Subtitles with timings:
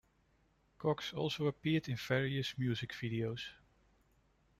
[0.79, 3.43] Cox also appeared in various music videos.